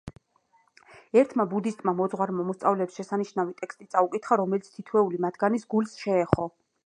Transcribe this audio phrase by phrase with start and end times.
[1.21, 6.51] ერთმა ბუდისტმა მოძღვარმა მოსწავლეებს შესანიშნავი ტექსტი წაუკითხა, რომელიც თითოეული მათგანის გულს შეეხო.